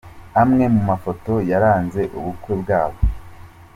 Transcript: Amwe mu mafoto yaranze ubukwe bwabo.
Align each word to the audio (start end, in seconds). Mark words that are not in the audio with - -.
Amwe 0.41 0.65
mu 0.73 0.81
mafoto 0.89 1.33
yaranze 1.51 2.01
ubukwe 2.17 2.53
bwabo. 2.61 2.99